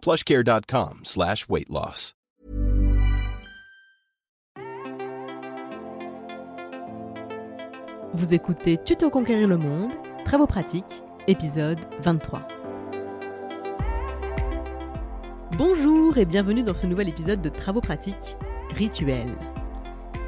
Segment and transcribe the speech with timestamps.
[0.00, 2.14] plushcare.com slash weight loss.
[8.12, 9.92] Vous écoutez Tuto Conquérir le Monde,
[10.24, 12.46] Travaux pratiques, épisode 23.
[15.56, 18.36] Bonjour et bienvenue dans ce nouvel épisode de Travaux pratiques,
[18.74, 19.38] Rituels.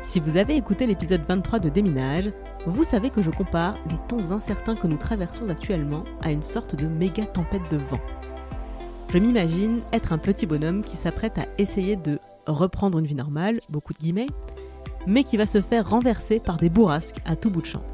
[0.05, 2.31] Si vous avez écouté l'épisode 23 de Déminage,
[2.67, 6.77] vous savez que je compare les temps incertains que nous traversons actuellement à une sorte
[6.77, 8.01] de méga tempête de vent.
[9.13, 13.59] Je m'imagine être un petit bonhomme qui s'apprête à essayer de reprendre une vie normale,
[13.69, 14.29] beaucoup de guillemets,
[15.07, 17.85] mais qui va se faire renverser par des bourrasques à tout bout de champ.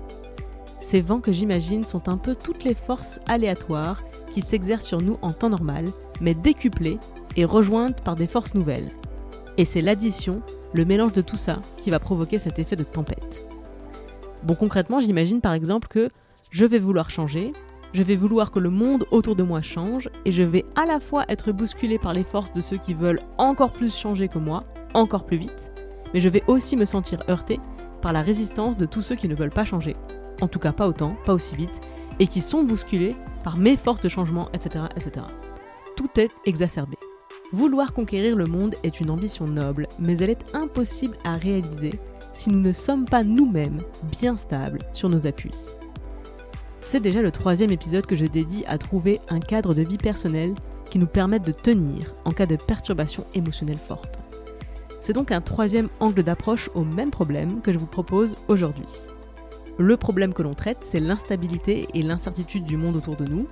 [0.79, 5.19] Ces vents que j'imagine sont un peu toutes les forces aléatoires qui s'exercent sur nous
[5.21, 5.87] en temps normal,
[6.21, 7.01] mais décuplées
[7.35, 8.93] et rejointes par des forces nouvelles.
[9.57, 10.41] Et c'est l'addition,
[10.73, 13.45] le mélange de tout ça, qui va provoquer cet effet de tempête.
[14.45, 16.11] Bon, concrètement, j'imagine par exemple que
[16.53, 17.53] je vais vouloir changer,
[17.93, 21.01] je vais vouloir que le monde autour de moi change, et je vais à la
[21.01, 24.65] fois être bousculé par les forces de ceux qui veulent encore plus changer que moi,
[24.95, 25.73] encore plus vite,
[26.13, 27.61] mais je vais aussi me sentir heurté
[28.03, 29.97] par la résistance de tous ceux qui ne veulent pas changer,
[30.41, 31.81] en tout cas pas autant, pas aussi vite,
[32.19, 34.85] et qui sont bousculés par mes forces de changement, etc.
[34.97, 35.27] etc.
[35.97, 36.97] Tout est exacerbé.
[37.53, 41.99] Vouloir conquérir le monde est une ambition noble, mais elle est impossible à réaliser
[42.35, 43.81] si nous ne sommes pas nous-mêmes
[44.13, 45.78] bien stables sur nos appuis.
[46.91, 50.55] C'est déjà le troisième épisode que je dédie à trouver un cadre de vie personnelle
[50.89, 54.19] qui nous permette de tenir en cas de perturbation émotionnelle forte.
[54.99, 58.87] C'est donc un troisième angle d'approche au même problème que je vous propose aujourd'hui.
[59.77, 63.47] Le problème que l'on traite, c'est l'instabilité et l'incertitude du monde autour de nous.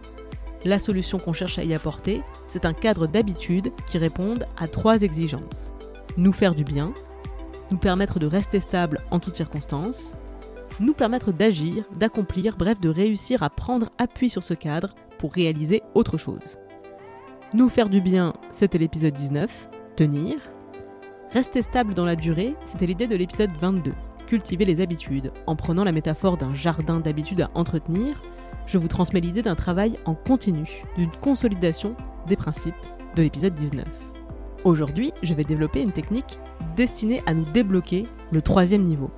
[0.64, 5.02] La solution qu'on cherche à y apporter, c'est un cadre d'habitude qui répondent à trois
[5.02, 5.74] exigences.
[6.16, 6.94] Nous faire du bien,
[7.70, 10.16] nous permettre de rester stable en toutes circonstances,
[10.80, 15.82] nous permettre d'agir, d'accomplir, bref de réussir à prendre appui sur ce cadre pour réaliser
[15.94, 16.58] autre chose.
[17.54, 20.36] Nous faire du bien, c'était l'épisode 19, tenir.
[21.32, 23.92] Rester stable dans la durée, c'était l'idée de l'épisode 22,
[24.26, 25.32] cultiver les habitudes.
[25.46, 28.22] En prenant la métaphore d'un jardin d'habitudes à entretenir,
[28.66, 32.74] je vous transmets l'idée d'un travail en continu, d'une consolidation des principes
[33.14, 33.86] de l'épisode 19.
[34.64, 36.38] Aujourd'hui, je vais développer une technique
[36.76, 39.10] destinée à nous débloquer le troisième niveau,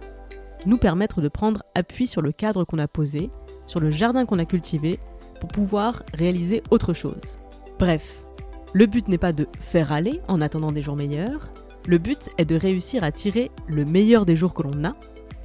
[0.67, 3.31] nous permettre de prendre appui sur le cadre qu'on a posé,
[3.67, 4.99] sur le jardin qu'on a cultivé,
[5.41, 7.39] pour pouvoir réaliser autre chose.
[7.79, 8.25] Bref,
[8.73, 11.51] le but n'est pas de faire aller en attendant des jours meilleurs,
[11.87, 14.93] le but est de réussir à tirer le meilleur des jours que l'on a,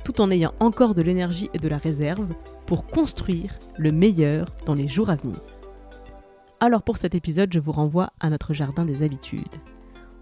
[0.04, 2.28] tout en ayant encore de l'énergie et de la réserve
[2.66, 5.38] pour construire le meilleur dans les jours à venir.
[6.60, 9.56] Alors pour cet épisode, je vous renvoie à notre jardin des habitudes.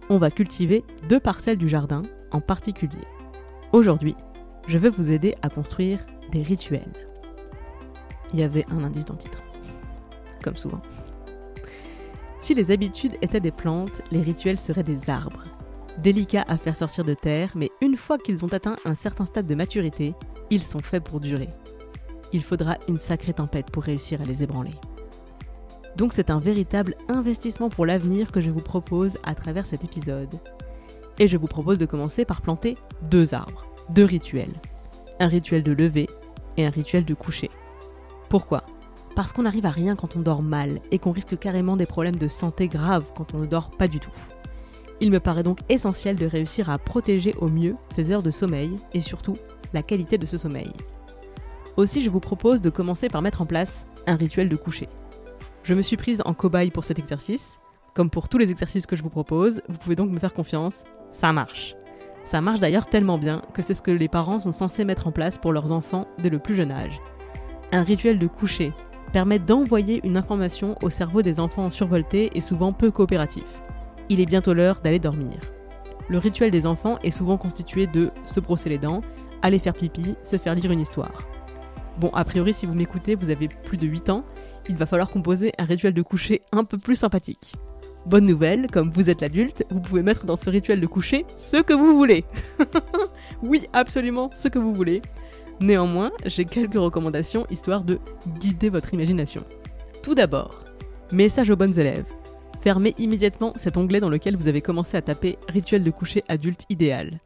[0.09, 2.01] On va cultiver deux parcelles du jardin
[2.31, 3.07] en particulier.
[3.71, 4.15] Aujourd'hui,
[4.67, 5.99] je vais vous aider à construire
[6.31, 6.93] des rituels.
[8.33, 9.41] Il y avait un indice dans le titre,
[10.43, 10.77] comme souvent.
[12.39, 15.43] Si les habitudes étaient des plantes, les rituels seraient des arbres.
[15.97, 19.45] Délicats à faire sortir de terre, mais une fois qu'ils ont atteint un certain stade
[19.45, 20.15] de maturité,
[20.49, 21.49] ils sont faits pour durer.
[22.33, 24.71] Il faudra une sacrée tempête pour réussir à les ébranler.
[25.97, 30.39] Donc c'est un véritable investissement pour l'avenir que je vous propose à travers cet épisode.
[31.19, 34.53] Et je vous propose de commencer par planter deux arbres deux rituels.
[35.19, 36.09] Un rituel de lever
[36.57, 37.49] et un rituel de coucher.
[38.29, 38.63] Pourquoi?
[39.15, 42.15] Parce qu'on n'arrive à rien quand on dort mal et qu'on risque carrément des problèmes
[42.15, 44.11] de santé graves quand on ne dort pas du tout.
[45.01, 48.77] Il me paraît donc essentiel de réussir à protéger au mieux ces heures de sommeil
[48.93, 49.35] et surtout
[49.73, 50.71] la qualité de ce sommeil.
[51.75, 54.87] Aussi, je vous propose de commencer par mettre en place un rituel de coucher.
[55.63, 57.59] Je me suis prise en cobaye pour cet exercice.
[57.93, 60.83] Comme pour tous les exercices que je vous propose, vous pouvez donc me faire confiance,
[61.11, 61.75] ça marche.
[62.23, 65.11] Ça marche d'ailleurs tellement bien que c'est ce que les parents sont censés mettre en
[65.11, 66.99] place pour leurs enfants dès le plus jeune âge.
[67.71, 68.73] Un rituel de coucher
[69.11, 73.61] permet d'envoyer une information au cerveau des enfants survoltés et souvent peu coopératifs.
[74.09, 75.37] Il est bientôt l'heure d'aller dormir.
[76.09, 79.01] Le rituel des enfants est souvent constitué de se brosser les dents,
[79.41, 81.27] aller faire pipi, se faire lire une histoire.
[81.99, 84.23] Bon, a priori, si vous m'écoutez, vous avez plus de 8 ans,
[84.69, 87.53] il va falloir composer un rituel de coucher un peu plus sympathique.
[88.05, 91.57] Bonne nouvelle, comme vous êtes l'adulte, vous pouvez mettre dans ce rituel de coucher ce
[91.57, 92.25] que vous voulez.
[93.43, 95.03] oui, absolument, ce que vous voulez.
[95.59, 97.99] Néanmoins, j'ai quelques recommandations histoire de
[98.39, 99.43] guider votre imagination.
[100.01, 100.63] Tout d'abord,
[101.11, 102.11] message aux bonnes élèves.
[102.61, 106.65] fermez immédiatement cet onglet dans lequel vous avez commencé à taper rituel de coucher adulte
[106.69, 107.19] idéal.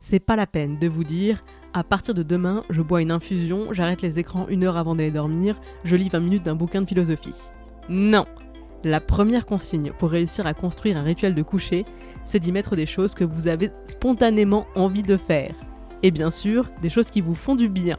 [0.00, 1.40] C'est pas la peine de vous dire
[1.74, 5.10] à partir de demain, je bois une infusion, j'arrête les écrans une heure avant d'aller
[5.10, 7.50] dormir, je lis 20 minutes d'un bouquin de philosophie.
[7.88, 8.26] Non
[8.84, 11.84] La première consigne pour réussir à construire un rituel de coucher,
[12.24, 15.54] c'est d'y mettre des choses que vous avez spontanément envie de faire.
[16.02, 17.96] Et bien sûr, des choses qui vous font du bien.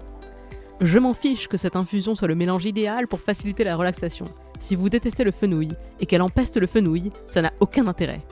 [0.81, 4.25] Je m'en fiche que cette infusion soit le mélange idéal pour faciliter la relaxation.
[4.59, 5.69] Si vous détestez le fenouil
[6.01, 8.25] et qu'elle empeste le fenouil, ça n'a aucun intérêt.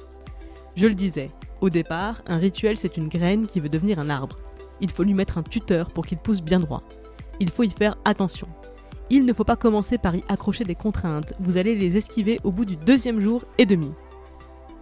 [0.76, 1.32] Je le disais,
[1.62, 4.40] au départ, un rituel c'est une graine qui veut devenir un arbre.
[4.82, 6.84] Il faut lui mettre un tuteur pour qu'il pousse bien droit.
[7.40, 8.48] Il faut y faire attention.
[9.14, 12.52] Il ne faut pas commencer par y accrocher des contraintes, vous allez les esquiver au
[12.52, 13.92] bout du deuxième jour et demi.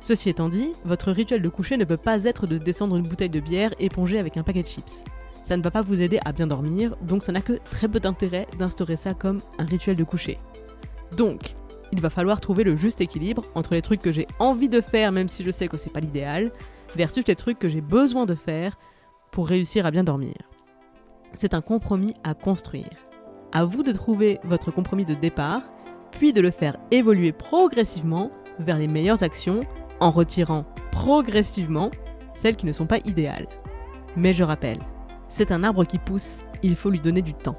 [0.01, 3.31] Ceci étant dit, votre rituel de coucher ne peut pas être de descendre une bouteille
[3.31, 5.03] de bière épongée avec un paquet de chips.
[5.43, 7.99] Ça ne va pas vous aider à bien dormir, donc ça n'a que très peu
[7.99, 10.37] d'intérêt d'instaurer ça comme un rituel de coucher.
[11.17, 11.55] Donc,
[11.91, 15.11] il va falloir trouver le juste équilibre entre les trucs que j'ai envie de faire,
[15.11, 16.51] même si je sais que c'est pas l'idéal,
[16.95, 18.77] versus les trucs que j'ai besoin de faire
[19.31, 20.35] pour réussir à bien dormir.
[21.33, 23.08] C'est un compromis à construire.
[23.51, 25.63] À vous de trouver votre compromis de départ,
[26.11, 29.61] puis de le faire évoluer progressivement vers les meilleures actions
[29.99, 31.91] en retirant progressivement
[32.35, 33.47] celles qui ne sont pas idéales.
[34.15, 34.79] Mais je rappelle,
[35.29, 37.57] c'est un arbre qui pousse, il faut lui donner du temps.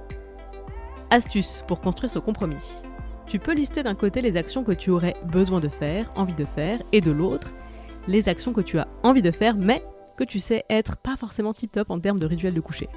[1.11, 2.83] Astuce pour construire ce compromis.
[3.27, 6.45] Tu peux lister d'un côté les actions que tu aurais besoin de faire, envie de
[6.45, 7.53] faire, et de l'autre,
[8.09, 9.85] les actions que tu as envie de faire, mais
[10.17, 12.89] que tu sais être pas forcément tip top en termes de rituel de coucher.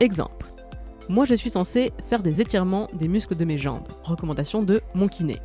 [0.00, 0.59] Exemple.
[1.08, 3.88] Moi, je suis censé faire des étirements des muscles de mes jambes.
[4.04, 5.38] Recommandation de mon kiné.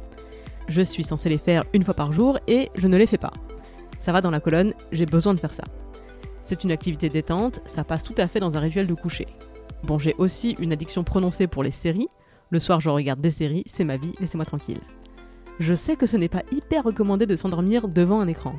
[0.67, 3.33] Je suis censé les faire une fois par jour et je ne les fais pas.
[3.99, 5.63] Ça va dans la colonne, j'ai besoin de faire ça.
[6.41, 9.27] C'est une activité détente, ça passe tout à fait dans un rituel de coucher.
[9.83, 12.07] Bon, j'ai aussi une addiction prononcée pour les séries.
[12.51, 14.81] Le soir, je regarde des séries, c'est ma vie, laissez-moi tranquille.
[15.59, 18.53] Je sais que ce n'est pas hyper recommandé de s'endormir devant un écran.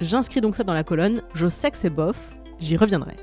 [0.00, 3.14] J'inscris donc ça dans la colonne, je sais que c'est bof, j'y reviendrai.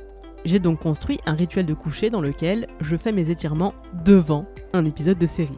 [0.43, 3.73] J'ai donc construit un rituel de coucher dans lequel je fais mes étirements
[4.05, 5.53] devant un épisode de série.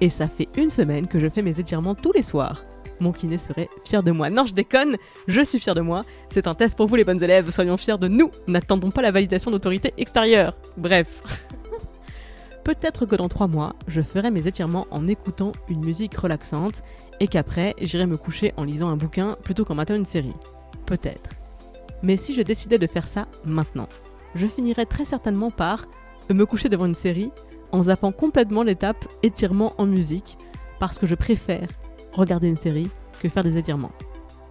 [0.00, 2.64] Et ça fait une semaine que je fais mes étirements tous les soirs.
[3.00, 4.30] Mon kiné serait fier de moi.
[4.30, 4.96] Non, je déconne,
[5.28, 6.02] je suis fier de moi.
[6.30, 8.30] C'est un test pour vous les bonnes élèves, soyons fiers de nous.
[8.46, 10.56] N'attendons pas la validation d'autorité extérieure.
[10.76, 11.22] Bref.
[12.64, 16.82] Peut-être que dans trois mois, je ferai mes étirements en écoutant une musique relaxante
[17.20, 20.34] et qu'après, j'irai me coucher en lisant un bouquin plutôt qu'en matant une série.
[20.86, 21.37] Peut-être.
[22.02, 23.88] Mais si je décidais de faire ça maintenant,
[24.34, 25.86] je finirais très certainement par
[26.30, 27.30] me coucher devant une série
[27.72, 30.38] en zappant complètement l'étape étirement en musique
[30.78, 31.68] parce que je préfère
[32.12, 32.90] regarder une série
[33.20, 33.92] que faire des étirements.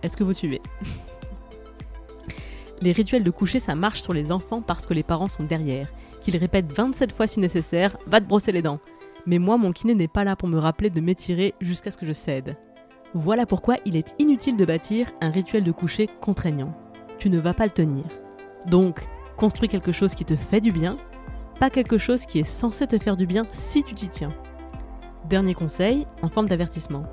[0.04, 0.62] Est-ce que vous suivez?
[2.82, 5.92] Les rituels de coucher, ça marche sur les enfants parce que les parents sont derrière,
[6.22, 8.80] qu'ils répètent 27 fois si nécessaire, va te brosser les dents.
[9.26, 12.06] Mais moi, mon kiné n'est pas là pour me rappeler de m'étirer jusqu'à ce que
[12.06, 12.56] je cède.
[13.16, 16.78] Voilà pourquoi il est inutile de bâtir un rituel de coucher contraignant.
[17.18, 18.06] Tu ne vas pas le tenir.
[18.68, 19.06] Donc,
[19.36, 20.98] construis quelque chose qui te fait du bien
[21.60, 24.34] pas quelque chose qui est censé te faire du bien si tu t'y tiens.
[25.28, 27.04] Dernier conseil, en forme d'avertissement.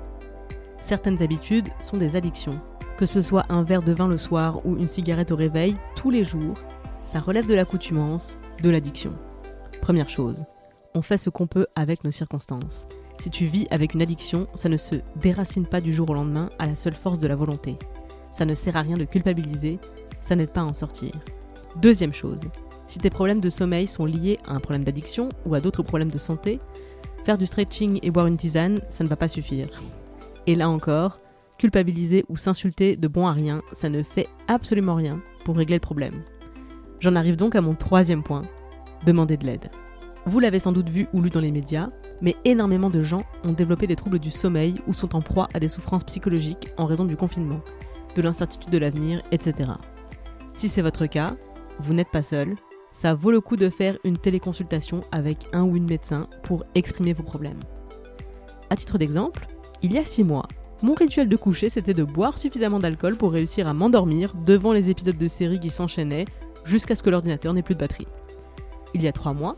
[0.83, 2.61] Certaines habitudes sont des addictions.
[2.97, 6.11] Que ce soit un verre de vin le soir ou une cigarette au réveil, tous
[6.11, 6.55] les jours,
[7.03, 9.09] ça relève de l'accoutumance, de l'addiction.
[9.81, 10.45] Première chose,
[10.93, 12.85] on fait ce qu'on peut avec nos circonstances.
[13.19, 16.49] Si tu vis avec une addiction, ça ne se déracine pas du jour au lendemain
[16.59, 17.77] à la seule force de la volonté.
[18.35, 19.79] Ça ne sert à rien de culpabiliser,
[20.19, 21.13] ça n'aide pas à en sortir.
[21.77, 22.41] Deuxième chose,
[22.85, 26.11] si tes problèmes de sommeil sont liés à un problème d'addiction ou à d'autres problèmes
[26.11, 26.59] de santé,
[27.23, 29.69] faire du stretching et boire une tisane, ça ne va pas suffire.
[30.47, 31.15] Et là encore,
[31.57, 35.79] culpabiliser ou s'insulter de bon à rien, ça ne fait absolument rien pour régler le
[35.79, 36.21] problème.
[36.99, 38.43] J'en arrive donc à mon troisième point,
[39.05, 39.71] demander de l'aide.
[40.25, 41.87] Vous l'avez sans doute vu ou lu dans les médias,
[42.19, 45.61] mais énormément de gens ont développé des troubles du sommeil ou sont en proie à
[45.61, 47.59] des souffrances psychologiques en raison du confinement,
[48.15, 49.71] de l'incertitude de l'avenir, etc.
[50.55, 51.35] Si c'est votre cas,
[51.79, 52.55] vous n'êtes pas seul,
[52.91, 57.13] ça vaut le coup de faire une téléconsultation avec un ou une médecin pour exprimer
[57.13, 57.59] vos problèmes.
[58.69, 59.47] À titre d'exemple,
[59.81, 60.47] il y a 6 mois,
[60.81, 64.89] mon rituel de coucher c'était de boire suffisamment d'alcool pour réussir à m'endormir devant les
[64.89, 66.25] épisodes de série qui s'enchaînaient
[66.63, 68.07] jusqu'à ce que l'ordinateur n'ait plus de batterie.
[68.93, 69.55] Il y a 3 mois,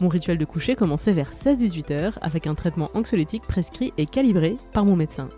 [0.00, 4.56] mon rituel de coucher commençait vers 16-18 heures avec un traitement anxiolytique prescrit et calibré
[4.72, 5.28] par mon médecin.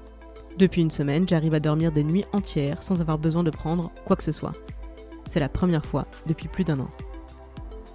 [0.59, 4.16] Depuis une semaine, j'arrive à dormir des nuits entières sans avoir besoin de prendre quoi
[4.16, 4.52] que ce soit.
[5.25, 6.90] C'est la première fois depuis plus d'un an.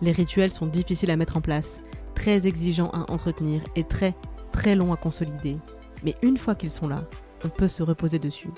[0.02, 1.82] Les rituels sont difficiles à mettre en place,
[2.16, 4.16] très exigeants à entretenir et très
[4.52, 5.58] très longs à consolider.
[6.04, 7.04] Mais une fois qu'ils sont là,
[7.46, 8.50] on peut se reposer dessus.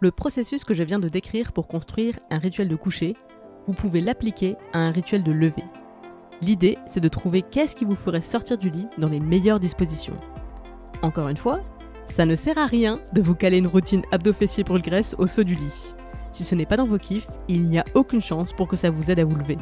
[0.00, 3.16] Le processus que je viens de décrire pour construire un rituel de coucher,
[3.66, 5.64] vous pouvez l'appliquer à un rituel de lever.
[6.40, 10.18] L'idée, c'est de trouver qu'est-ce qui vous ferait sortir du lit dans les meilleures dispositions.
[11.02, 11.60] Encore une fois,
[12.12, 15.26] Ça ne sert à rien de vous caler une routine abdo-fessier pour le graisse au
[15.26, 15.94] saut du lit.
[16.30, 18.90] Si ce n'est pas dans vos kiffs, il n'y a aucune chance pour que ça
[18.90, 19.56] vous aide à vous lever.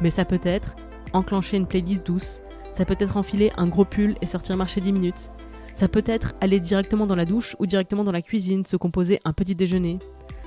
[0.00, 0.74] Mais ça peut être
[1.12, 4.92] enclencher une playlist douce, ça peut être enfiler un gros pull et sortir marcher 10
[4.94, 5.30] minutes,
[5.74, 9.20] ça peut être aller directement dans la douche ou directement dans la cuisine, se composer
[9.24, 10.00] un petit déjeuner.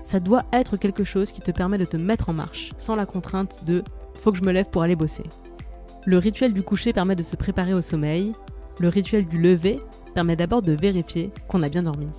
[0.04, 3.06] Ça doit être quelque chose qui te permet de te mettre en marche, sans la
[3.06, 3.82] contrainte de
[4.22, 5.24] faut que je me lève pour aller bosser.
[6.06, 8.34] Le rituel du coucher permet de se préparer au sommeil,
[8.82, 9.80] le rituel du lever
[10.20, 12.10] permet d'abord de vérifier qu'on a bien dormi.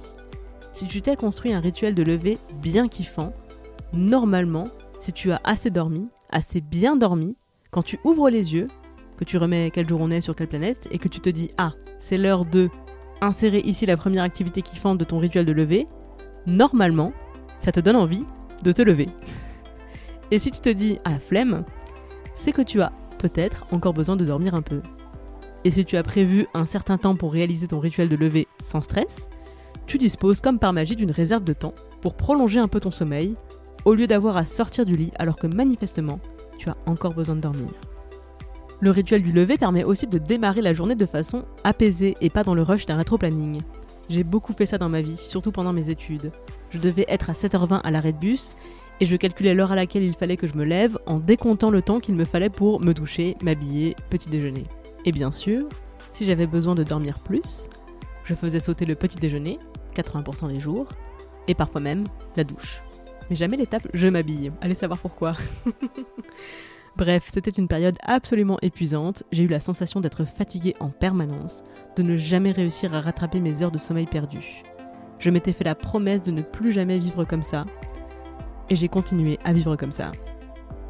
[0.72, 3.34] Si tu t'es construit un rituel de lever bien kiffant,
[3.92, 4.64] normalement,
[5.00, 7.36] si tu as assez dormi, assez bien dormi,
[7.70, 8.64] quand tu ouvres les yeux,
[9.18, 11.50] que tu remets quel jour on est sur quelle planète, et que tu te dis
[11.58, 12.70] Ah, c'est l'heure de
[13.20, 15.84] insérer ici la première activité kiffante de ton rituel de lever,
[16.46, 17.12] normalement,
[17.58, 18.24] ça te donne envie
[18.62, 19.10] de te lever.
[20.30, 21.66] Et si tu te dis à la flemme,
[22.32, 24.80] c'est que tu as peut-être encore besoin de dormir un peu.
[25.64, 28.80] Et si tu as prévu un certain temps pour réaliser ton rituel de lever sans
[28.80, 29.28] stress,
[29.86, 33.36] tu disposes comme par magie d'une réserve de temps pour prolonger un peu ton sommeil,
[33.84, 36.20] au lieu d'avoir à sortir du lit alors que manifestement,
[36.58, 37.70] tu as encore besoin de dormir.
[38.80, 42.44] Le rituel du lever permet aussi de démarrer la journée de façon apaisée et pas
[42.44, 43.60] dans le rush d'un rétro-planning.
[44.08, 46.32] J'ai beaucoup fait ça dans ma vie, surtout pendant mes études.
[46.70, 48.56] Je devais être à 7h20 à l'arrêt de bus
[49.00, 51.82] et je calculais l'heure à laquelle il fallait que je me lève en décomptant le
[51.82, 54.64] temps qu'il me fallait pour me doucher, m'habiller, petit déjeuner.
[55.04, 55.68] Et bien sûr,
[56.12, 57.68] si j'avais besoin de dormir plus,
[58.24, 59.58] je faisais sauter le petit déjeuner,
[59.94, 60.86] 80% des jours,
[61.48, 62.04] et parfois même
[62.36, 62.82] la douche.
[63.28, 65.34] Mais jamais l'étape je m'habille, allez savoir pourquoi.
[66.96, 71.64] Bref, c'était une période absolument épuisante, j'ai eu la sensation d'être fatiguée en permanence,
[71.96, 74.62] de ne jamais réussir à rattraper mes heures de sommeil perdues.
[75.18, 77.64] Je m'étais fait la promesse de ne plus jamais vivre comme ça,
[78.68, 80.12] et j'ai continué à vivre comme ça.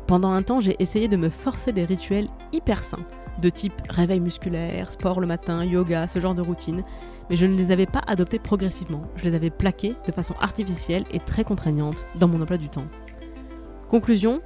[0.06, 3.04] Pendant un temps, j'ai essayé de me forcer des rituels hyper sains,
[3.40, 6.82] de type réveil musculaire, sport le matin, yoga, ce genre de routine,
[7.28, 11.04] mais je ne les avais pas adoptés progressivement, je les avais plaqués de façon artificielle
[11.12, 12.86] et très contraignante dans mon emploi du temps.
[13.88, 14.40] Conclusion,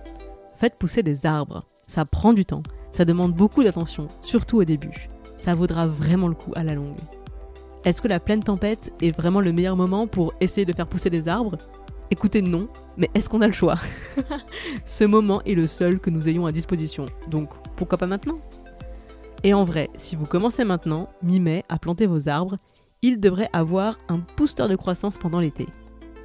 [0.56, 1.60] faites pousser des arbres.
[1.86, 5.08] Ça prend du temps, ça demande beaucoup d'attention, surtout au début.
[5.36, 6.96] Ça vaudra vraiment le coup à la longue.
[7.84, 11.10] Est-ce que la pleine tempête est vraiment le meilleur moment pour essayer de faire pousser
[11.10, 11.58] des arbres?
[12.10, 13.78] Écoutez, non, mais est-ce qu'on a le choix?
[14.86, 18.38] Ce moment est le seul que nous ayons à disposition, donc pourquoi pas maintenant?
[19.46, 22.56] Et en vrai, si vous commencez maintenant, mi-mai, à planter vos arbres,
[23.02, 25.66] ils devraient avoir un booster de croissance pendant l'été.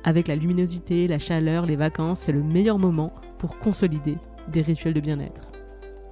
[0.06, 4.16] Avec la luminosité, la chaleur, les vacances, c'est le meilleur moment pour consolider
[4.48, 5.52] des rituels de bien-être.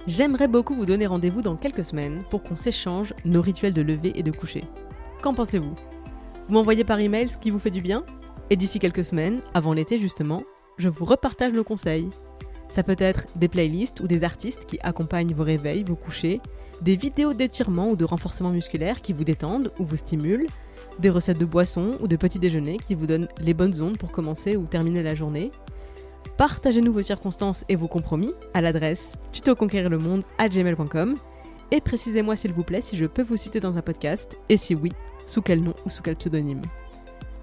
[0.06, 4.12] J'aimerais beaucoup vous donner rendez-vous dans quelques semaines pour qu'on s'échange nos rituels de lever
[4.14, 4.64] et de coucher.
[5.22, 5.74] Qu'en pensez-vous?
[6.46, 8.04] Vous m'envoyez par email ce qui vous fait du bien?
[8.50, 10.42] Et d'ici quelques semaines, avant l'été justement,
[10.76, 12.10] je vous repartage nos conseils.
[12.68, 16.42] Ça peut être des playlists ou des artistes qui accompagnent vos réveils, vos couchers,
[16.82, 20.46] des vidéos d'étirement ou de renforcement musculaire qui vous détendent ou vous stimulent,
[20.98, 24.12] des recettes de boissons ou de petits déjeuners qui vous donnent les bonnes ondes pour
[24.12, 25.50] commencer ou terminer la journée.
[26.36, 31.14] Partagez-nous vos circonstances et vos compromis à l'adresse tutoconquérirlemonde@gmail.com
[31.70, 34.74] et précisez-moi s'il vous plaît si je peux vous citer dans un podcast et si
[34.74, 34.92] oui,
[35.26, 36.62] sous quel nom ou sous quel pseudonyme.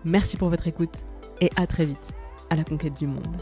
[0.04, 0.96] Merci pour votre écoute
[1.42, 1.98] et à très vite
[2.50, 3.38] à la conquête du monde.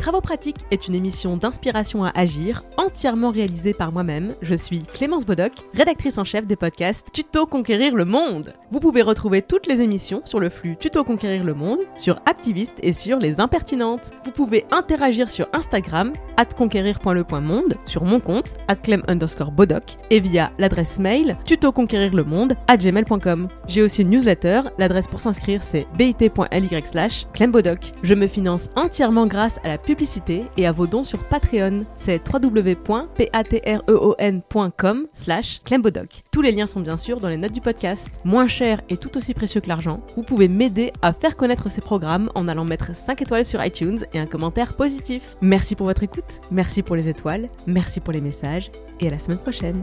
[0.00, 4.32] Travaux pratiques est une émission d'inspiration à agir, entièrement réalisée par moi-même.
[4.40, 8.54] Je suis Clémence Bodoc, rédactrice en chef des podcasts Tuto Conquérir le Monde.
[8.70, 12.78] Vous pouvez retrouver toutes les émissions sur le flux Tuto Conquérir le Monde, sur Activiste
[12.82, 14.12] et sur Les Impertinentes.
[14.24, 20.20] Vous pouvez interagir sur Instagram, at conquérir.le.monde, sur mon compte, at clem underscore bodoc, et
[20.20, 23.48] via l'adresse mail tutoconquérirlemonde at gmail.com.
[23.68, 27.92] J'ai aussi une newsletter, l'adresse pour s'inscrire c'est bit.ly slash clembodoc.
[28.02, 31.84] Je me finance entièrement grâce à la publicité et à vos dons sur Patreon.
[31.96, 36.22] C'est www.patreon.com slash clembodoc.
[36.30, 38.08] Tous les liens sont bien sûr dans les notes du podcast.
[38.24, 41.80] Moins cher et tout aussi précieux que l'argent, vous pouvez m'aider à faire connaître ces
[41.80, 45.36] programmes en allant mettre 5 étoiles sur iTunes et un commentaire positif.
[45.40, 48.70] Merci pour votre écoute, merci pour les étoiles, merci pour les messages
[49.00, 49.82] et à la semaine prochaine.